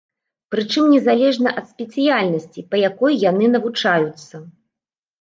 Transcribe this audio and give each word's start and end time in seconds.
Прычым 0.53 0.87
незалежна 0.93 1.53
ад 1.61 1.69
спецыяльнасці, 1.75 2.67
па 2.75 2.83
якой 2.89 3.23
яны 3.29 3.55
навучаюцца. 3.55 4.47